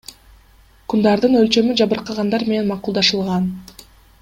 [0.93, 3.49] Кундардын өлчөмү жабыркагандар менен макулдашылган.